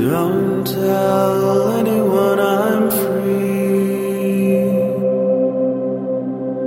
Don't 0.00 0.66
tell 0.66 1.72
anyone 1.72 2.40
I'm 2.40 2.90
free. 2.90 4.54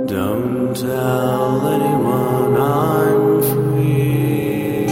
Don't 0.06 0.76
tell 0.76 1.66
anyone 1.66 2.56
I'm 2.56 3.42
free. 3.42 4.86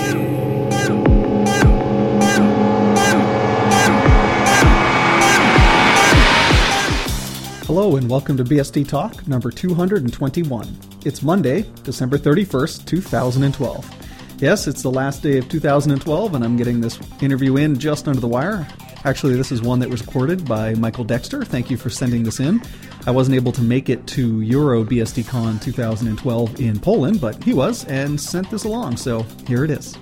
Hello 7.65 7.95
and 7.95 8.11
welcome 8.11 8.37
to 8.39 8.43
BSD 8.43 8.89
Talk 8.89 9.29
number 9.29 9.53
221. 9.53 10.77
It's 11.05 11.23
Monday, 11.23 11.65
December 11.85 12.19
31st, 12.19 12.87
2012. 12.87 14.12
Yes, 14.43 14.67
it's 14.67 14.83
the 14.83 14.91
last 14.91 15.23
day 15.23 15.39
of 15.39 15.49
2012, 15.49 16.35
and 16.35 16.45
I'm 16.45 16.57
getting 16.57 16.81
this 16.81 16.99
interview 17.21 17.59
in 17.59 17.79
just 17.79 18.09
under 18.09 18.19
the 18.19 18.27
wire. 18.27 18.67
Actually, 19.05 19.37
this 19.37 19.53
is 19.53 19.63
one 19.63 19.79
that 19.79 19.89
was 19.89 20.05
recorded 20.05 20.45
by 20.45 20.75
Michael 20.75 21.05
Dexter. 21.05 21.45
Thank 21.45 21.71
you 21.71 21.77
for 21.77 21.91
sending 21.91 22.25
this 22.25 22.41
in. 22.41 22.61
I 23.07 23.13
wasn't 23.13 23.37
able 23.37 23.53
to 23.53 23.63
make 23.63 23.89
it 23.89 24.05
to 24.09 24.41
EuroBSDCon 24.41 25.63
2012 25.63 26.61
in 26.61 26.81
Poland, 26.81 27.21
but 27.21 27.41
he 27.45 27.55
was 27.55 27.85
and 27.85 28.21
sent 28.21 28.51
this 28.51 28.65
along, 28.65 28.97
so 28.97 29.23
here 29.47 29.63
it 29.63 29.71
is. 29.71 29.97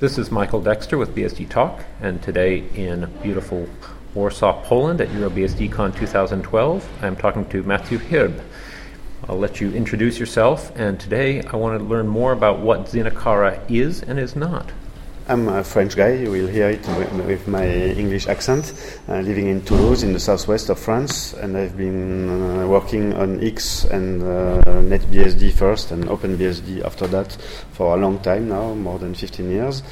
This 0.00 0.18
is 0.18 0.32
Michael 0.32 0.60
Dexter 0.60 0.98
with 0.98 1.14
BSD 1.14 1.48
Talk, 1.48 1.84
and 2.00 2.20
today 2.20 2.64
in 2.74 3.08
beautiful 3.22 3.68
Warsaw, 4.12 4.64
Poland 4.64 5.00
at 5.00 5.08
EuroBSDCon 5.10 5.96
2012, 5.96 6.88
I'm 7.02 7.14
talking 7.14 7.48
to 7.50 7.62
Matthieu 7.62 8.00
Herrb. 8.00 8.42
I'll 9.24 9.38
let 9.38 9.60
you 9.60 9.72
introduce 9.72 10.18
yourself, 10.18 10.70
and 10.76 11.00
today 11.00 11.42
I 11.42 11.56
want 11.56 11.80
to 11.80 11.84
learn 11.84 12.06
more 12.06 12.32
about 12.32 12.60
what 12.60 12.86
Xenocara 12.86 13.58
is 13.70 14.02
and 14.02 14.18
is 14.18 14.36
not. 14.36 14.70
I'm 15.26 15.48
a 15.48 15.64
French 15.64 15.96
guy, 15.96 16.12
you 16.12 16.30
will 16.30 16.46
hear 16.46 16.68
it 16.68 16.86
with 17.26 17.48
my 17.48 17.66
English 17.66 18.28
accent, 18.28 18.72
uh, 19.08 19.20
living 19.20 19.48
in 19.48 19.64
Toulouse 19.64 20.04
in 20.04 20.12
the 20.12 20.20
southwest 20.20 20.68
of 20.68 20.78
France, 20.78 21.32
and 21.32 21.56
I've 21.56 21.76
been 21.76 22.28
uh, 22.28 22.66
working 22.68 23.14
on 23.14 23.42
X 23.42 23.84
and 23.86 24.22
uh, 24.22 24.62
NetBSD 24.64 25.52
first 25.54 25.90
and 25.90 26.04
OpenBSD 26.04 26.84
after 26.84 27.08
that 27.08 27.32
for 27.72 27.96
a 27.96 28.00
long 28.00 28.20
time 28.20 28.48
now, 28.48 28.74
more 28.74 28.98
than 28.98 29.14
15 29.14 29.50
years. 29.50 29.82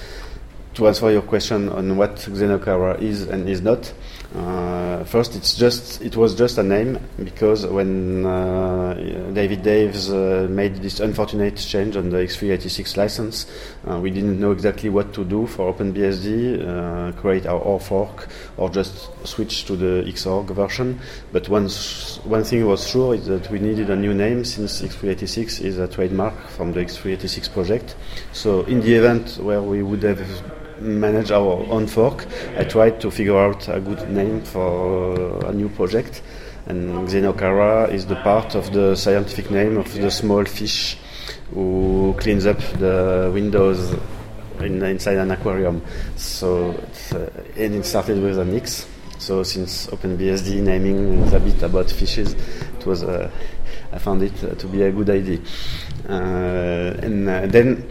To 0.74 0.86
answer 0.86 1.10
your 1.10 1.22
question 1.22 1.68
on 1.70 1.96
what 1.96 2.16
Xenocara 2.16 3.00
is 3.00 3.22
and 3.22 3.48
is 3.48 3.62
not, 3.62 3.92
uh, 4.34 5.04
first, 5.04 5.36
it's 5.36 5.54
just 5.54 6.02
it 6.02 6.16
was 6.16 6.34
just 6.34 6.58
a 6.58 6.62
name 6.62 6.98
because 7.22 7.64
when 7.66 8.26
uh, 8.26 8.94
David 9.32 9.62
Dawes 9.62 10.10
uh, 10.10 10.48
made 10.50 10.76
this 10.76 10.98
unfortunate 10.98 11.56
change 11.56 11.96
on 11.96 12.10
the 12.10 12.16
XFree86 12.16 12.96
license, 12.96 13.46
uh, 13.88 14.00
we 14.00 14.10
didn't 14.10 14.40
know 14.40 14.50
exactly 14.50 14.90
what 14.90 15.14
to 15.14 15.24
do 15.24 15.46
for 15.46 15.72
OpenBSD, 15.72 16.66
uh, 16.66 17.12
create 17.12 17.46
our 17.46 17.60
OR 17.60 17.78
fork 17.78 18.28
or 18.56 18.68
just 18.70 19.08
switch 19.24 19.66
to 19.66 19.76
the 19.76 20.02
Xorg 20.10 20.46
version. 20.46 20.98
But 21.30 21.48
once 21.48 22.18
one 22.24 22.42
thing 22.42 22.66
was 22.66 22.88
sure 22.88 23.14
is 23.14 23.26
that 23.26 23.48
we 23.52 23.60
needed 23.60 23.88
a 23.90 23.96
new 23.96 24.14
name 24.14 24.44
since 24.44 24.82
XFree86 24.82 25.60
is 25.60 25.78
a 25.78 25.86
trademark 25.86 26.34
from 26.48 26.72
the 26.72 26.80
XFree86 26.80 27.52
project. 27.52 27.94
So 28.32 28.62
in 28.62 28.80
the 28.80 28.94
event 28.94 29.38
where 29.38 29.62
we 29.62 29.84
would 29.84 30.02
have 30.02 30.18
manage 30.84 31.30
our 31.30 31.66
own 31.70 31.86
fork, 31.86 32.26
I 32.56 32.64
tried 32.64 33.00
to 33.00 33.10
figure 33.10 33.38
out 33.38 33.68
a 33.68 33.80
good 33.80 34.08
name 34.10 34.42
for 34.42 35.46
a 35.46 35.52
new 35.52 35.68
project. 35.68 36.22
And 36.66 37.08
Xenocara 37.08 37.92
is 37.92 38.06
the 38.06 38.16
part 38.16 38.54
of 38.54 38.72
the 38.72 38.94
scientific 38.94 39.50
name 39.50 39.76
of 39.76 39.92
the 39.94 40.10
small 40.10 40.44
fish 40.44 40.96
who 41.52 42.14
cleans 42.18 42.46
up 42.46 42.58
the 42.78 43.30
windows 43.32 43.94
in, 44.60 44.82
inside 44.82 45.18
an 45.18 45.30
aquarium. 45.30 45.82
So, 46.16 46.70
uh, 47.12 47.26
and 47.56 47.74
it 47.74 47.84
started 47.84 48.22
with 48.22 48.38
an 48.38 48.54
X. 48.56 48.86
So 49.18 49.42
since 49.42 49.86
OpenBSD 49.88 50.60
naming 50.62 51.22
is 51.22 51.32
a 51.32 51.40
bit 51.40 51.62
about 51.62 51.90
fishes, 51.90 52.34
it 52.34 52.86
was 52.86 53.02
uh, 53.02 53.30
I 53.92 53.98
found 53.98 54.22
it 54.22 54.42
uh, 54.42 54.54
to 54.56 54.66
be 54.66 54.82
a 54.82 54.90
good 54.90 55.08
idea. 55.10 55.38
Uh, 56.08 56.98
and 57.02 57.28
uh, 57.28 57.46
then 57.46 57.88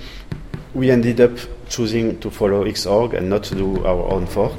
we 0.74 0.92
ended 0.92 1.22
up 1.22 1.32
choosing 1.74 2.20
to 2.20 2.30
follow 2.30 2.66
Xorg 2.66 3.14
and 3.16 3.28
not 3.30 3.44
to 3.44 3.56
do 3.56 3.84
our 3.84 4.12
own 4.14 4.28
fork. 4.28 4.54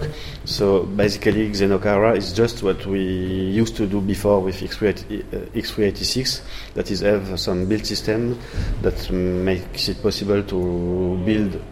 So 0.45 0.83
basically, 0.83 1.49
Xenocara 1.51 2.17
is 2.17 2.33
just 2.33 2.65
what 2.65 2.85
we 2.87 3.01
used 3.01 3.77
to 3.77 3.87
do 3.87 4.01
before 4.01 4.41
with 4.41 4.57
XFree86. 4.61 6.41
That 6.75 6.91
is, 6.91 7.01
have 7.01 7.39
some 7.39 7.67
build 7.67 7.87
system 7.87 8.37
that 8.83 9.11
makes 9.13 9.89
it 9.89 10.03
possible 10.03 10.43
to 10.43 11.23
build 11.25 11.63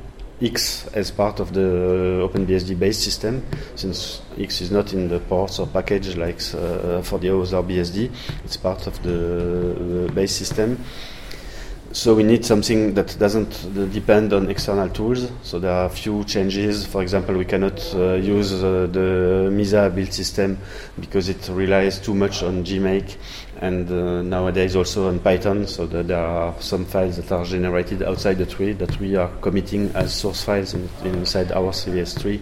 X 0.41 0.87
as 0.95 1.11
part 1.11 1.41
of 1.41 1.53
the 1.53 2.29
OpenBSD 2.29 2.79
base 2.79 2.99
system, 2.99 3.45
since 3.75 4.23
X 4.39 4.61
is 4.61 4.71
not 4.71 4.93
in 4.93 5.09
the 5.09 5.19
ports 5.21 5.59
or 5.59 5.67
package 5.67 6.17
like 6.17 6.41
uh, 6.55 7.03
for 7.03 7.19
the 7.19 7.29
other 7.37 7.63
BSD. 7.63 8.11
It's 8.45 8.57
part 8.57 8.87
of 8.87 9.03
the 9.03 10.09
base 10.15 10.33
system. 10.33 10.79
So 11.93 12.15
we 12.15 12.23
need 12.23 12.43
something 12.43 12.95
that 12.95 13.19
doesn't 13.19 13.93
depend 13.93 14.33
on 14.33 14.49
external 14.49 14.89
tools. 14.89 15.31
So 15.43 15.59
there 15.59 15.73
are 15.73 15.85
a 15.85 15.91
few 15.91 16.25
changes. 16.25 16.87
For 16.87 17.03
example, 17.03 17.37
we 17.37 17.45
cannot 17.45 17.79
uh, 17.95 18.15
use 18.15 18.55
uh, 18.55 18.89
the 18.91 19.51
Mesa 19.53 19.93
build 19.95 20.11
system 20.11 20.57
because 20.99 21.29
it 21.29 21.47
relies 21.51 22.01
too 22.01 22.15
much 22.15 22.43
on 22.43 22.65
GMake 22.65 23.17
and 23.61 23.91
uh, 23.91 24.23
nowadays 24.23 24.75
also 24.75 25.09
on 25.09 25.21
Python. 25.21 25.67
So 25.67 25.87
there 25.87 26.17
are 26.17 26.59
some 26.63 26.87
files 26.87 27.19
that 27.19 27.31
are 27.31 27.45
generated 27.45 28.03
outside 28.03 28.39
the 28.39 28.47
tree 28.47 28.73
that 28.73 28.99
we 28.99 29.15
are 29.17 29.29
committing 29.43 29.91
as 29.95 30.15
source 30.15 30.43
files 30.43 30.73
in, 30.73 30.89
inside 31.05 31.53
our 31.53 31.73
CVS 31.73 32.19
tree 32.23 32.41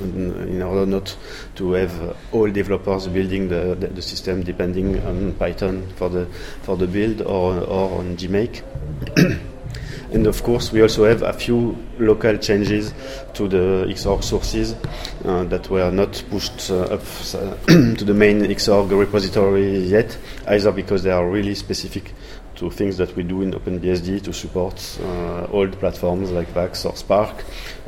in 0.00 0.62
order 0.62 0.86
not 0.86 1.16
to 1.56 1.72
have 1.72 2.00
uh, 2.00 2.12
all 2.32 2.50
developers 2.50 3.08
building 3.08 3.48
the, 3.48 3.74
the, 3.78 3.88
the, 3.88 4.02
system 4.02 4.42
depending 4.42 5.00
on 5.04 5.32
Python 5.34 5.86
for 5.96 6.08
the 6.08 6.26
for 6.62 6.76
the 6.76 6.86
build 6.86 7.22
or 7.22 7.60
or 7.60 7.98
on 7.98 8.16
GMake. 8.16 8.62
and 10.12 10.26
of 10.26 10.42
course, 10.42 10.72
we 10.72 10.82
also 10.82 11.04
have 11.04 11.22
a 11.22 11.32
few 11.32 11.76
local 11.98 12.36
changes 12.38 12.92
to 13.34 13.48
the 13.48 13.86
Xorg 13.88 14.24
sources 14.24 14.74
uh, 15.24 15.44
that 15.44 15.70
were 15.70 15.90
not 15.90 16.22
pushed 16.30 16.70
uh, 16.70 16.82
up 16.82 17.04
to 17.66 18.04
the 18.04 18.14
main 18.14 18.40
Xorg 18.40 18.90
repository 18.90 19.78
yet, 19.78 20.16
either 20.48 20.72
because 20.72 21.02
they 21.02 21.10
are 21.10 21.28
really 21.28 21.54
specific 21.54 22.12
to 22.56 22.70
things 22.70 22.96
that 22.98 23.14
we 23.16 23.22
do 23.22 23.42
in 23.42 23.52
OpenBSD 23.52 24.22
to 24.22 24.32
support 24.32 24.98
uh, 25.02 25.46
old 25.46 25.78
platforms 25.78 26.30
like 26.30 26.48
VAX 26.48 26.84
or 26.84 26.92
SPARC, 26.92 27.42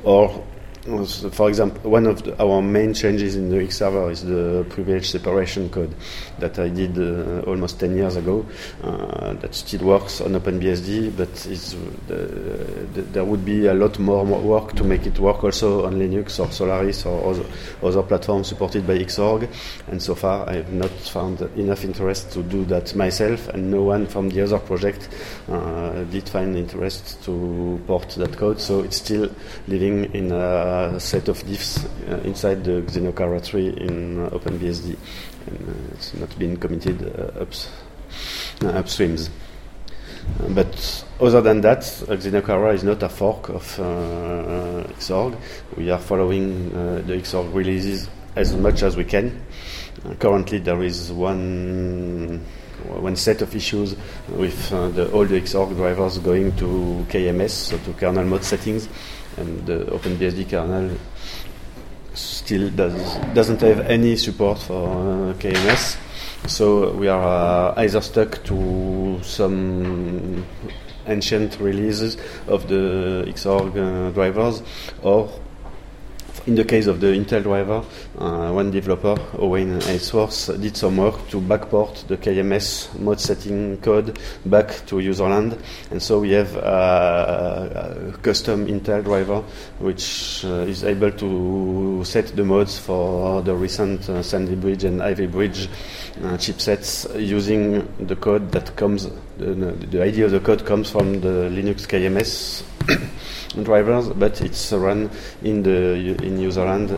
or 0.04 0.44
for 0.82 1.48
example, 1.48 1.90
one 1.90 2.06
of 2.06 2.24
the, 2.24 2.42
our 2.42 2.60
main 2.60 2.92
changes 2.92 3.36
in 3.36 3.50
the 3.50 3.62
X 3.62 3.78
server 3.78 4.10
is 4.10 4.24
the 4.24 4.66
privilege 4.68 5.08
separation 5.08 5.70
code 5.70 5.94
that 6.40 6.58
I 6.58 6.68
did 6.68 6.98
uh, 6.98 7.42
almost 7.42 7.78
10 7.78 7.96
years 7.96 8.16
ago. 8.16 8.44
Uh, 8.82 9.34
that 9.34 9.54
still 9.54 9.86
works 9.86 10.20
on 10.20 10.32
OpenBSD, 10.32 11.16
but 11.16 11.32
the, 12.08 12.16
the, 12.94 13.02
there 13.02 13.24
would 13.24 13.44
be 13.44 13.66
a 13.66 13.74
lot 13.74 13.96
more 14.00 14.24
work 14.24 14.74
to 14.74 14.82
make 14.82 15.06
it 15.06 15.20
work 15.20 15.44
also 15.44 15.86
on 15.86 15.94
Linux 15.94 16.40
or 16.40 16.50
Solaris 16.50 17.06
or 17.06 17.30
other, 17.30 17.44
other 17.82 18.02
platforms 18.02 18.48
supported 18.48 18.84
by 18.84 18.98
Xorg. 18.98 19.48
And 19.86 20.02
so 20.02 20.16
far, 20.16 20.48
I 20.48 20.54
have 20.54 20.72
not 20.72 20.90
found 20.90 21.42
enough 21.56 21.84
interest 21.84 22.32
to 22.32 22.42
do 22.42 22.64
that 22.64 22.92
myself, 22.96 23.46
and 23.48 23.70
no 23.70 23.82
one 23.82 24.08
from 24.08 24.30
the 24.30 24.42
other 24.42 24.58
project 24.58 25.08
uh, 25.48 26.02
did 26.04 26.28
find 26.28 26.56
interest 26.56 27.22
to 27.24 27.80
port 27.86 28.08
that 28.16 28.36
code. 28.36 28.60
So 28.60 28.80
it's 28.80 28.96
still 28.96 29.30
living 29.68 30.12
in 30.12 30.32
a 30.32 30.71
set 30.98 31.28
of 31.28 31.42
diffs 31.44 31.84
uh, 32.08 32.16
inside 32.22 32.64
the 32.64 32.82
Xenocara 32.82 33.44
tree 33.44 33.68
in 33.68 34.24
uh, 34.24 34.30
OpenBSD, 34.30 34.96
and 35.46 35.68
uh, 35.68 35.94
it's 35.94 36.14
not 36.14 36.38
been 36.38 36.56
committed 36.56 37.02
ups, 37.38 37.70
upstreams. 38.60 39.30
But 40.50 41.04
other 41.20 41.40
than 41.40 41.60
that, 41.62 41.80
Xenocara 41.80 42.74
is 42.74 42.84
not 42.84 43.02
a 43.02 43.08
fork 43.08 43.48
of 43.48 43.80
uh, 43.80 44.84
Xorg. 44.98 45.36
We 45.76 45.90
are 45.90 45.98
following 45.98 46.74
uh, 46.74 47.02
the 47.06 47.14
Xorg 47.14 47.52
releases 47.54 48.08
as 48.36 48.54
much 48.54 48.82
as 48.82 48.96
we 48.96 49.04
can. 49.04 49.44
Uh, 50.04 50.14
currently, 50.14 50.58
there 50.58 50.82
is 50.82 51.12
one 51.12 52.44
one 52.88 53.14
set 53.14 53.42
of 53.42 53.54
issues 53.54 53.94
with 54.28 54.72
uh, 54.72 54.88
the, 54.88 55.10
all 55.12 55.24
the 55.24 55.40
Xorg 55.40 55.76
drivers 55.76 56.18
going 56.18 56.54
to 56.56 57.06
KMS, 57.08 57.50
so 57.50 57.78
to 57.78 57.92
kernel 57.94 58.24
mode 58.24 58.44
settings, 58.44 58.88
and 59.36 59.66
the 59.66 59.84
OpenBSD 59.86 60.48
kernel 60.50 60.96
still 62.14 62.70
does, 62.70 63.16
doesn't 63.34 63.60
have 63.60 63.80
any 63.80 64.16
support 64.16 64.58
for 64.58 64.88
uh, 64.88 65.32
KMS. 65.34 65.96
So 66.48 66.92
we 66.92 67.08
are 67.08 67.72
uh, 67.72 67.80
either 67.80 68.00
stuck 68.00 68.42
to 68.44 69.20
some 69.22 70.44
ancient 71.06 71.58
releases 71.60 72.16
of 72.46 72.68
the 72.68 73.24
Xorg 73.28 73.76
uh, 73.76 74.10
drivers, 74.10 74.62
or 75.02 75.30
in 76.46 76.54
the 76.56 76.64
case 76.64 76.86
of 76.86 77.00
the 77.00 77.08
Intel 77.08 77.42
driver, 77.42 77.84
uh, 78.18 78.50
one 78.52 78.70
developer, 78.70 79.16
Owain 79.38 79.80
Ainsworth, 79.82 80.60
did 80.60 80.76
some 80.76 80.96
work 80.96 81.28
to 81.28 81.40
backport 81.40 82.06
the 82.08 82.16
KMS 82.16 82.98
mode 82.98 83.20
setting 83.20 83.78
code 83.78 84.18
back 84.46 84.68
to 84.86 84.96
userland. 84.96 85.58
And 85.90 86.02
so 86.02 86.20
we 86.20 86.32
have 86.32 86.56
uh, 86.56 88.10
a 88.12 88.18
custom 88.22 88.66
Intel 88.66 89.04
driver, 89.04 89.42
which 89.78 90.44
uh, 90.44 90.66
is 90.66 90.84
able 90.84 91.12
to 91.12 92.02
set 92.04 92.26
the 92.34 92.44
modes 92.44 92.78
for 92.78 93.42
the 93.42 93.54
recent 93.54 94.08
uh, 94.08 94.22
Sandy 94.22 94.56
Bridge 94.56 94.84
and 94.84 95.02
Ivy 95.02 95.26
Bridge 95.26 95.68
uh, 96.18 96.36
chipsets 96.36 97.06
using 97.20 97.86
the 98.06 98.16
code 98.16 98.50
that 98.52 98.74
comes. 98.76 99.08
The, 99.38 99.54
the 99.54 100.02
idea 100.02 100.26
of 100.26 100.30
the 100.32 100.40
code 100.40 100.64
comes 100.66 100.90
from 100.90 101.20
the 101.20 101.50
Linux 101.50 101.86
KMS 101.86 102.64
drivers, 103.62 104.08
but 104.08 104.40
it's 104.40 104.72
run 104.72 105.10
in 105.42 105.62
the 105.62 105.94
in 106.22 106.38
userland 106.38 106.90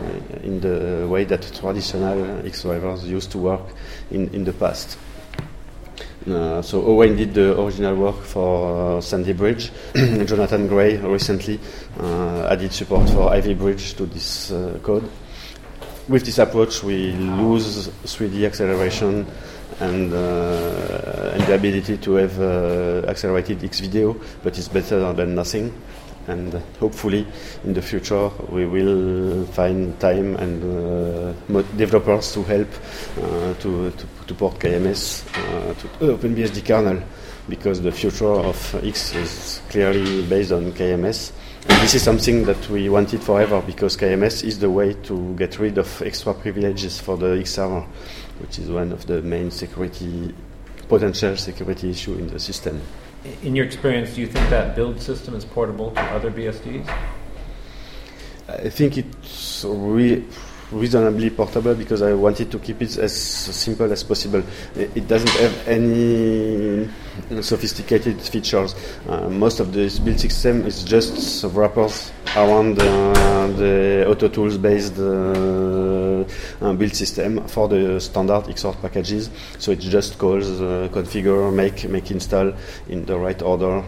in 0.43 0.59
the 0.61 1.07
way 1.07 1.25
that 1.25 1.41
traditional 1.59 2.45
X 2.45 2.63
drivers 2.63 3.05
used 3.07 3.31
to 3.31 3.37
work 3.37 3.61
in, 4.11 4.29
in 4.33 4.43
the 4.43 4.53
past. 4.53 4.97
Uh, 6.27 6.59
so 6.61 6.83
Owain 6.83 7.15
did 7.15 7.35
the 7.35 7.59
original 7.61 7.95
work 7.95 8.23
for 8.23 8.97
uh, 8.97 9.01
Sandy 9.01 9.33
Bridge. 9.33 9.71
Jonathan 9.95 10.67
Gray 10.67 10.97
recently 10.97 11.59
uh, 11.99 12.47
added 12.49 12.73
support 12.73 13.07
for 13.11 13.31
Ivy 13.31 13.53
Bridge 13.53 13.93
to 13.93 14.07
this 14.07 14.51
uh, 14.51 14.79
code. 14.81 15.07
With 16.07 16.25
this 16.25 16.39
approach, 16.39 16.83
we 16.83 17.11
lose 17.11 17.89
3D 18.05 18.45
acceleration 18.45 19.27
and, 19.79 20.13
uh, 20.13 21.31
and 21.33 21.43
the 21.43 21.55
ability 21.55 21.97
to 21.97 22.13
have 22.13 22.39
uh, 22.39 23.07
accelerated 23.07 23.63
X 23.63 23.79
video, 23.79 24.15
but 24.43 24.57
it's 24.57 24.67
better 24.67 25.13
than 25.13 25.35
nothing 25.35 25.73
and 26.27 26.53
hopefully 26.79 27.25
in 27.63 27.73
the 27.73 27.81
future 27.81 28.29
we 28.49 28.65
will 28.65 29.45
find 29.47 29.99
time 29.99 30.35
and 30.37 30.63
uh, 30.63 31.61
developers 31.77 32.33
to 32.33 32.43
help 32.43 32.67
uh, 33.21 33.53
to, 33.55 33.91
to, 33.91 34.07
to, 34.27 34.33
port 34.33 34.59
KMS 34.59 35.25
uh, 35.37 35.73
to 35.73 35.87
OpenBSD 36.17 36.65
kernel 36.65 37.01
because 37.47 37.81
the 37.81 37.91
future 37.91 38.25
of 38.25 38.75
X 38.83 39.13
is 39.15 39.61
clearly 39.69 40.25
based 40.27 40.51
on 40.51 40.71
KMS. 40.71 41.31
And 41.67 41.81
this 41.81 41.95
is 41.95 42.03
something 42.03 42.45
that 42.45 42.69
we 42.69 42.89
wanted 42.89 43.21
forever 43.21 43.61
because 43.61 43.97
KMS 43.97 44.43
is 44.43 44.59
the 44.59 44.69
way 44.69 44.93
to 44.93 45.35
get 45.35 45.59
rid 45.59 45.77
of 45.77 46.01
extra 46.01 46.33
privileges 46.33 46.99
for 46.99 47.17
the 47.17 47.39
X 47.39 47.51
server, 47.51 47.85
which 48.39 48.59
is 48.59 48.69
one 48.69 48.91
of 48.91 49.05
the 49.05 49.21
main 49.21 49.51
security 49.51 50.33
potential 50.87 51.35
security 51.35 51.89
issue 51.89 52.13
in 52.13 52.27
the 52.27 52.39
system. 52.39 52.79
In 53.43 53.55
your 53.55 53.65
experience, 53.65 54.13
do 54.15 54.21
you 54.21 54.27
think 54.27 54.49
that 54.49 54.75
build 54.75 55.01
system 55.01 55.35
is 55.35 55.45
portable 55.45 55.91
to 55.91 56.01
other 56.01 56.29
BSDs? 56.29 56.87
I 58.47 58.69
think 58.69 58.97
it's 58.97 59.65
re- 59.67 60.23
reasonably 60.71 61.29
portable 61.29 61.73
because 61.73 62.01
I 62.01 62.13
wanted 62.13 62.51
to 62.51 62.59
keep 62.59 62.81
it 62.81 62.97
as 62.97 63.15
simple 63.15 63.91
as 63.91 64.03
possible. 64.03 64.43
It 64.75 65.07
doesn't 65.07 65.29
have 65.29 65.67
any 65.67 66.87
sophisticated 67.41 68.21
features. 68.21 68.75
Uh, 69.07 69.29
most 69.29 69.59
of 69.59 69.73
the 69.73 69.89
build 70.03 70.19
system 70.19 70.65
is 70.65 70.83
just 70.83 71.43
wrappers 71.45 72.11
around 72.35 72.79
uh, 72.79 73.47
the 73.57 74.05
AutoTools 74.07 74.61
based 74.61 74.99
uh, 74.99 75.94
uh, 76.61 76.73
build 76.73 76.95
system 76.95 77.47
for 77.47 77.67
the 77.67 77.99
standard 77.99 78.45
Xorg 78.45 78.81
packages. 78.81 79.29
So 79.59 79.71
it 79.71 79.79
just 79.79 80.17
calls 80.17 80.49
uh, 80.61 80.89
configure, 80.91 81.53
make, 81.53 81.87
make 81.89 82.11
install 82.11 82.53
in 82.87 83.05
the 83.05 83.17
right 83.17 83.41
order 83.41 83.83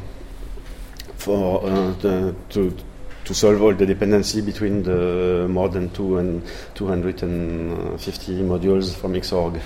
for 1.15 1.63
uh, 1.65 1.93
the, 1.93 2.35
to 2.49 2.77
to 3.27 3.33
solve 3.33 3.61
all 3.61 3.73
the 3.73 3.85
dependency 3.85 4.39
between 4.39 4.83
the 4.83 5.47
more 5.49 5.67
than 5.67 5.89
two 5.89 6.17
and 6.17 6.41
250 6.75 8.31
modules 8.43 8.95
from 8.95 9.13
Xorg. 9.15 9.59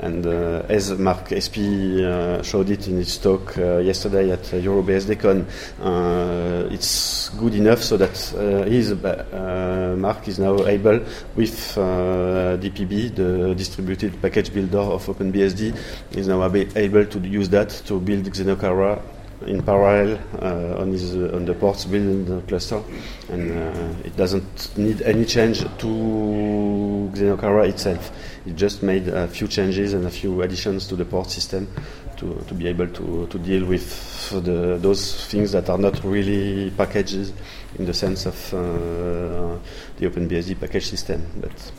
And 0.00 0.26
uh, 0.26 0.62
as 0.68 0.98
Marc 0.98 1.28
Espie 1.28 2.02
uh, 2.02 2.42
showed 2.42 2.70
it 2.70 2.88
in 2.88 2.96
his 2.96 3.18
talk 3.18 3.56
uh, 3.58 3.78
yesterday 3.78 4.30
at 4.30 4.40
EuroBSDCon, 4.40 5.46
uh, 5.80 6.68
it's 6.72 7.28
good 7.30 7.54
enough 7.54 7.82
so 7.82 7.98
that 7.98 8.34
uh, 8.34 8.64
his, 8.64 8.92
uh, 8.92 9.94
Marc 9.98 10.26
is 10.26 10.38
now 10.38 10.66
able, 10.66 11.00
with 11.36 11.74
DPB, 11.76 13.14
the 13.14 13.54
distributed 13.54 14.20
package 14.22 14.52
builder 14.54 14.78
of 14.78 15.04
OpenBSD, 15.04 15.76
is 16.12 16.28
now 16.28 16.42
able 16.44 17.04
to 17.04 17.18
use 17.20 17.50
that 17.50 17.68
to 17.68 18.00
build 18.00 18.24
Xenocara 18.24 19.02
in 19.46 19.62
parallel 19.62 20.18
uh, 20.40 20.80
on, 20.80 20.92
his, 20.92 21.16
uh, 21.16 21.30
on 21.34 21.44
the 21.44 21.54
ports 21.54 21.84
build 21.84 22.46
cluster, 22.48 22.82
and 23.28 23.52
uh, 23.52 23.94
it 24.04 24.16
doesn't 24.16 24.76
need 24.76 25.02
any 25.02 25.24
change 25.24 25.60
to 25.78 27.10
Xenocara 27.14 27.68
itself. 27.68 28.12
It 28.46 28.56
just 28.56 28.82
made 28.82 29.08
a 29.08 29.28
few 29.28 29.48
changes 29.48 29.92
and 29.92 30.06
a 30.06 30.10
few 30.10 30.42
additions 30.42 30.86
to 30.88 30.96
the 30.96 31.04
port 31.04 31.30
system 31.30 31.68
to, 32.16 32.44
to 32.46 32.54
be 32.54 32.68
able 32.68 32.88
to, 32.88 33.26
to 33.28 33.38
deal 33.38 33.64
with 33.64 34.30
the, 34.30 34.78
those 34.78 35.26
things 35.26 35.52
that 35.52 35.68
are 35.70 35.78
not 35.78 36.02
really 36.04 36.70
packages 36.70 37.32
in 37.78 37.86
the 37.86 37.94
sense 37.94 38.26
of 38.26 38.54
uh, 38.54 39.58
the 39.96 40.08
OpenBSD 40.08 40.60
package 40.60 40.86
system. 40.86 41.26
But 41.36 41.72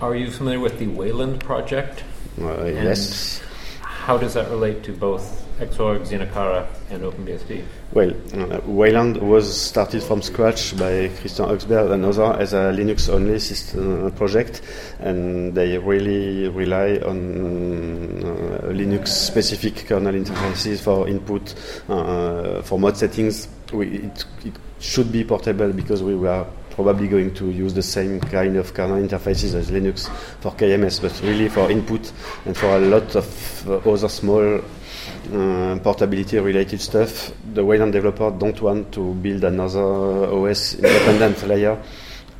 are 0.00 0.14
you 0.14 0.30
familiar 0.30 0.60
with 0.60 0.78
the 0.78 0.86
Wayland 0.86 1.40
project? 1.40 2.04
Uh, 2.40 2.64
yes. 2.64 3.42
How 4.02 4.18
does 4.18 4.34
that 4.34 4.50
relate 4.50 4.82
to 4.82 4.92
both 4.92 5.46
Xorg, 5.60 6.00
Xenocara, 6.00 6.66
and 6.90 7.04
OpenBSD? 7.04 7.62
Well, 7.92 8.12
uh, 8.34 8.60
Wayland 8.66 9.18
was 9.18 9.56
started 9.56 10.02
from 10.02 10.22
scratch 10.22 10.76
by 10.76 11.08
Kristian 11.20 11.46
Høgsberg 11.46 11.92
and 11.92 12.04
others 12.04 12.18
as 12.40 12.52
a 12.52 12.72
Linux-only 12.76 13.38
system 13.38 14.06
uh, 14.06 14.10
project, 14.10 14.60
and 14.98 15.54
they 15.54 15.78
really 15.78 16.48
rely 16.48 16.98
on 17.06 18.24
uh, 18.24 18.72
Linux-specific 18.72 19.86
kernel 19.86 20.14
interfaces 20.14 20.80
for 20.80 21.06
input, 21.06 21.54
uh, 21.88 22.60
for 22.62 22.80
mod 22.80 22.96
settings. 22.96 23.46
We, 23.72 23.98
it, 23.98 24.24
it 24.44 24.54
should 24.80 25.12
be 25.12 25.22
portable 25.22 25.72
because 25.72 26.02
we 26.02 26.16
were 26.16 26.44
probably 26.74 27.08
going 27.08 27.34
to 27.34 27.50
use 27.50 27.74
the 27.74 27.82
same 27.82 28.20
kind 28.20 28.56
of 28.56 28.74
kernel 28.74 28.96
interfaces 28.96 29.54
as 29.54 29.70
Linux 29.70 30.08
for 30.40 30.52
KMS, 30.52 31.00
but 31.00 31.20
really 31.22 31.48
for 31.48 31.70
input 31.70 32.12
and 32.46 32.56
for 32.56 32.76
a 32.76 32.80
lot 32.80 33.14
of 33.14 33.68
uh, 33.68 33.76
other 33.90 34.08
small 34.08 34.60
uh, 35.32 35.78
portability 35.82 36.38
related 36.38 36.80
stuff, 36.80 37.32
the 37.54 37.64
Wayland 37.64 37.92
developer 37.92 38.30
don't 38.30 38.60
want 38.60 38.92
to 38.92 39.14
build 39.14 39.44
another 39.44 39.80
OS 39.80 40.74
independent 40.74 41.46
layer. 41.46 41.80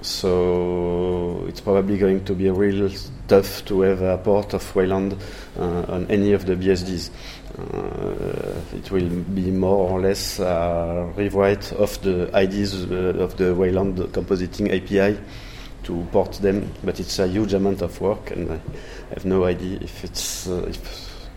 So 0.00 1.44
it's 1.48 1.60
probably 1.60 1.96
going 1.96 2.24
to 2.24 2.34
be 2.34 2.48
a 2.48 2.52
real 2.52 2.90
tough 3.32 3.64
to 3.64 3.80
have 3.80 4.02
a 4.02 4.18
port 4.18 4.52
of 4.52 4.76
Wayland 4.76 5.16
uh, 5.58 5.84
on 5.88 6.06
any 6.10 6.34
of 6.34 6.44
the 6.44 6.54
BSDs. 6.54 7.08
Uh, 7.58 8.76
it 8.76 8.90
will 8.90 9.08
be 9.08 9.50
more 9.50 9.88
or 9.88 10.00
less 10.00 10.38
a 10.38 11.10
rewrite 11.16 11.72
of 11.72 11.98
the 12.02 12.28
IDs 12.38 12.84
uh, 12.90 13.24
of 13.24 13.38
the 13.38 13.54
Wayland 13.54 13.96
compositing 14.12 14.68
API 14.70 15.18
to 15.84 16.06
port 16.12 16.32
them, 16.42 16.70
but 16.84 17.00
it's 17.00 17.18
a 17.18 17.26
huge 17.26 17.54
amount 17.54 17.80
of 17.80 17.98
work, 18.02 18.30
and 18.32 18.50
I 18.50 18.60
have 19.14 19.24
no 19.24 19.44
idea 19.44 19.78
if 19.80 20.04
it's 20.04 20.46
uh, 20.46 20.66
if 20.68 20.78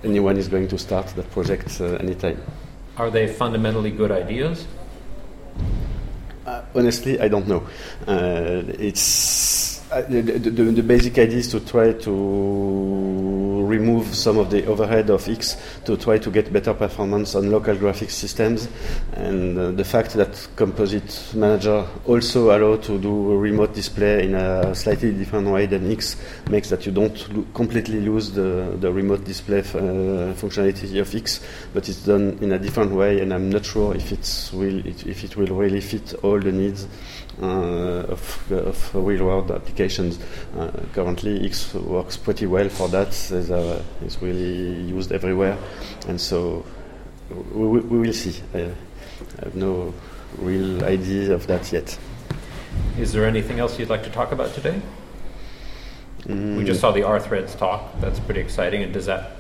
anyone 0.04 0.36
is 0.38 0.50
going 0.50 0.68
to 0.68 0.78
start 0.78 1.08
that 1.16 1.32
project 1.32 1.80
uh, 1.80 1.96
anytime. 2.04 2.42
Are 2.98 3.10
they 3.10 3.28
fundamentally 3.28 3.92
good 3.92 4.12
ideas? 4.12 4.68
Uh, 6.46 6.62
honestly, 6.76 7.22
I 7.22 7.30
don't 7.30 7.48
know. 7.48 7.64
Uh, 8.06 8.64
it's 8.80 9.75
the, 10.02 10.22
the, 10.22 10.50
the, 10.50 10.84
basic 10.84 11.18
idea 11.18 11.38
is 11.38 11.48
to 11.50 11.60
try 11.60 11.94
to 11.94 12.12
some 14.18 14.38
of 14.38 14.50
the 14.50 14.66
overhead 14.66 15.10
of 15.10 15.28
X 15.28 15.58
to 15.86 15.98
try 15.98 16.18
to 16.18 16.30
get 16.30 16.52
better 16.52 16.74
performance 16.74 17.36
on 17.36 17.52
local 17.52 17.76
graphics 17.76 18.12
systems, 18.12 18.68
and 19.14 19.58
uh, 19.58 19.72
the 19.72 19.84
fact 19.84 20.14
that 20.14 20.48
Composite 20.56 21.34
Manager 21.36 21.86
also 22.06 22.58
allow 22.58 22.78
to 22.78 22.98
do 22.98 23.38
remote 23.38 23.74
display 23.74 24.26
in 24.26 24.36
a 24.36 24.74
slightly 24.74 25.12
different 25.12 25.48
way 25.48 25.66
than 25.66 25.92
X 25.92 26.16
makes 26.50 26.70
that 26.70 26.86
you 26.86 26.92
don't 26.92 27.34
lo- 27.36 27.46
completely 27.54 28.02
lose 28.02 28.32
the, 28.32 28.76
the 28.80 28.92
remote 28.92 29.24
display 29.24 29.60
f- 29.60 29.76
uh, 29.76 29.80
functionality 30.34 31.00
of 31.00 31.14
X, 31.14 31.42
but 31.74 31.88
it's 31.90 32.04
done 32.04 32.38
in 32.42 32.52
a 32.52 32.60
different 32.60 32.92
way, 32.92 33.20
and 33.22 33.34
I'm 33.34 33.50
not 33.50 33.66
sure 33.66 33.96
if 33.96 34.12
it's 34.12 34.52
will 34.54 34.86
if 34.86 35.24
it 35.24 35.36
will 35.36 35.56
really 35.56 35.82
fit 35.82 36.14
all 36.24 36.40
the 36.40 36.52
needs 36.52 36.88
uh, 37.42 37.46
of, 37.46 38.52
of 38.52 38.96
real-world 38.96 39.52
applications. 39.52 40.20
Uh, 40.58 40.72
currently, 40.94 41.46
X 41.46 41.74
works 41.74 42.18
pretty 42.18 42.46
well 42.46 42.70
for 42.70 42.88
that. 42.90 43.08
It's, 43.08 43.32
uh, 43.32 43.82
it's 44.06 44.22
really 44.22 44.82
used 44.84 45.12
everywhere, 45.12 45.58
and 46.08 46.20
so 46.20 46.66
we, 47.30 47.80
we 47.80 48.00
will 48.00 48.14
see. 48.14 48.42
I, 48.54 48.72
have 49.40 49.56
no 49.56 49.94
real 50.38 50.84
idea 50.84 51.34
of 51.34 51.48
that 51.48 51.72
yet. 51.72 51.98
Is 52.98 53.14
there 53.14 53.26
anything 53.26 53.60
else 53.60 53.80
you'd 53.80 53.90
like 53.90 54.04
to 54.04 54.10
talk 54.10 54.32
about 54.32 54.54
today? 54.54 54.82
Mm. 56.24 56.58
We 56.58 56.64
just 56.64 56.82
saw 56.82 56.92
the 56.92 57.02
rthreads 57.02 57.58
talk. 57.58 58.00
That's 58.00 58.20
pretty 58.20 58.42
exciting. 58.42 58.84
And 58.84 58.94
does 58.94 59.06
that 59.06 59.38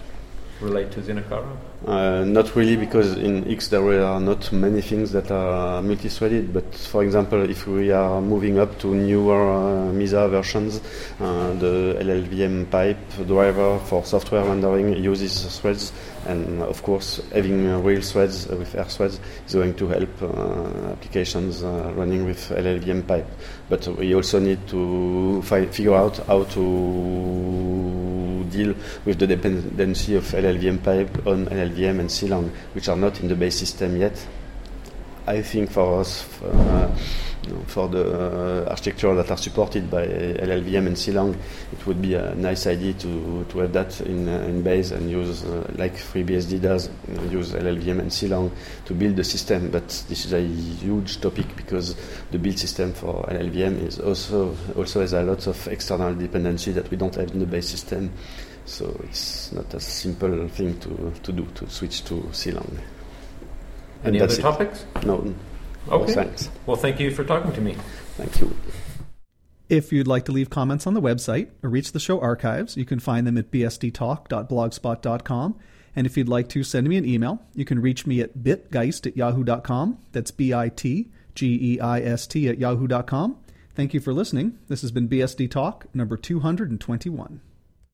relate 0.62 0.92
to 0.92 1.02
Xenocara? 1.02 1.58
Uh, 1.86 2.24
not 2.24 2.56
really, 2.56 2.76
because 2.76 3.14
in 3.14 3.48
X 3.52 3.68
there 3.68 4.04
are 4.04 4.20
not 4.20 4.52
many 4.52 4.82
things 4.82 5.12
that 5.12 5.30
are 5.30 5.82
multi-threaded. 5.82 6.54
But 6.54 6.74
for 6.74 7.04
example, 7.04 7.48
if 7.48 7.68
we 7.68 7.92
are 7.92 8.22
moving 8.22 8.58
up 8.58 8.80
to 8.80 8.96
newer 8.96 9.52
uh, 9.52 9.94
Mesa 9.94 10.28
versions, 10.28 10.82
uh, 11.20 11.54
the 11.54 11.98
llvmpipe 12.00 13.28
driver 13.28 13.78
for 13.80 14.04
software 14.04 14.44
rendering 14.44 14.94
uses 15.04 15.60
threads, 15.60 15.92
and 16.26 16.64
of 16.64 16.82
course, 16.82 17.22
having 17.32 17.68
uh, 17.68 17.80
real 17.80 18.02
threads 18.02 18.48
with 18.48 18.74
rthreads 18.74 19.20
is 19.46 19.54
going 19.54 19.76
to 19.76 19.88
help 19.88 20.22
uh, 20.24 20.92
applications 20.92 21.64
uh, 21.64 21.94
running 21.96 22.26
with 22.26 22.50
llvmpipe. 22.50 23.28
But 23.70 23.88
we 24.00 24.16
also 24.16 24.40
need 24.40 24.68
to 24.70 25.42
fi- 25.44 25.68
figure 25.68 25.96
out 25.96 26.18
how 26.26 26.46
to 26.46 27.75
deal 28.56 28.76
with 29.06 29.20
the 29.20 29.28
dependency 29.28 30.16
of 30.16 30.24
llvmpipe 30.24 31.28
on 31.28 31.48
LLVM 31.48 32.00
and 32.00 32.10
Clang, 32.10 32.52
which 32.74 32.90
are 32.90 32.98
not 32.98 33.20
in 33.20 33.28
the 33.28 33.36
base 33.36 33.60
system 33.60 33.98
yet. 33.98 34.26
I 35.28 35.42
think 35.42 35.72
for 35.72 36.02
us, 36.02 36.26
uh, 36.44 36.96
for 37.68 37.88
the 37.88 38.66
uh, 38.66 38.70
architecture 38.70 39.14
that 39.16 39.32
are 39.32 39.38
supported 39.38 39.90
by 39.90 40.06
LLVM 40.06 40.88
and 40.88 40.98
Clang, 40.98 41.38
it 41.72 41.86
would 41.88 42.02
be 42.02 42.14
a 42.16 42.36
nice 42.36 42.68
idea 42.68 42.94
to, 42.94 43.46
to 43.50 43.60
have 43.60 43.74
that 43.74 44.02
in, 44.02 44.28
uh, 44.28 44.40
in 44.42 44.62
base 44.62 44.92
and 44.92 45.10
use, 45.10 45.44
uh, 45.46 45.72
like 45.76 45.96
FreeBSD 45.96 46.62
does, 46.62 46.90
uh, 46.90 47.22
use 47.24 47.52
LLVM 47.52 48.00
and 48.00 48.12
Clang 48.12 48.52
to 48.86 48.94
build 48.94 49.16
the 49.16 49.24
system. 49.24 49.70
But 49.72 49.88
this 50.10 50.26
is 50.26 50.34
a 50.34 50.42
huge 50.42 51.22
topic 51.22 51.56
because 51.56 51.96
the 52.32 52.40
build 52.40 52.60
system 52.60 52.94
for 52.94 53.24
LLVM 53.30 53.86
is 53.86 54.00
also 54.00 54.56
also 54.76 55.02
has 55.02 55.14
a 55.14 55.24
lot 55.24 55.48
of 55.48 55.68
external 55.68 56.14
dependency 56.14 56.72
that 56.72 56.90
we 56.90 56.98
don't 56.98 57.16
have 57.16 57.32
in 57.32 57.40
the 57.40 57.46
base 57.46 57.70
system. 57.70 58.12
So 58.66 59.00
it's 59.04 59.52
not 59.52 59.74
a 59.74 59.80
simple 59.80 60.48
thing 60.50 60.80
to, 60.80 61.14
to 61.24 61.32
do 61.32 61.46
to 61.56 61.70
switch 61.70 62.04
to 62.06 62.22
Clang. 62.34 62.80
Any 64.04 64.20
that's 64.20 64.40
other 64.40 64.40
it. 64.40 64.52
topics? 64.52 64.86
No. 65.04 65.34
Okay. 65.90 66.14
thanks. 66.14 66.50
Well, 66.66 66.78
thank 66.78 67.00
you 67.00 67.12
for 67.12 67.24
talking 67.24 67.54
to 67.54 67.62
me. 67.62 67.76
Thank 68.16 68.42
you. 68.42 68.56
If 69.68 69.92
you'd 69.92 70.06
like 70.08 70.26
to 70.26 70.32
leave 70.32 70.52
comments 70.52 70.86
on 70.86 70.94
the 70.94 71.02
website 71.02 71.50
or 71.64 71.70
reach 71.70 71.92
the 71.92 72.00
show 72.00 72.22
archives, 72.22 72.78
you 72.78 72.86
can 72.86 73.00
find 73.00 73.26
them 73.26 73.36
at 73.38 73.50
bsdtalk.blogspot.com. 73.52 75.56
And 75.96 76.06
if 76.06 76.16
you'd 76.18 76.30
like 76.30 76.50
to 76.50 76.64
send 76.64 76.88
me 76.88 76.98
an 76.98 77.06
email, 77.06 77.42
you 77.54 77.66
can 77.66 77.82
reach 77.82 78.06
me 78.06 78.22
at 78.22 78.38
bitgeist 78.38 79.08
at 79.08 79.18
yahoo.com. 79.18 79.98
That's 80.12 80.30
B 80.32 80.54
I 80.54 80.70
T 80.70 81.10
G 81.34 81.76
E 81.76 81.80
I 81.80 82.02
S 82.02 82.28
T 82.28 82.48
at 82.50 82.60
yahoo.com. 82.60 83.38
Thank 83.76 83.94
you 83.94 84.00
for 84.00 84.14
listening. 84.14 84.60
This 84.68 84.82
has 84.82 84.92
been 84.92 85.10
BSD 85.10 85.50
Talk 85.50 85.88
number 85.94 86.18
221. 86.18 87.42